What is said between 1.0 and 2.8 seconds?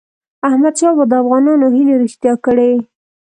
د افغانانو هیلې رښتیا کړی.